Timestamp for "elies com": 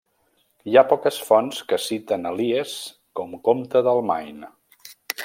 2.31-3.37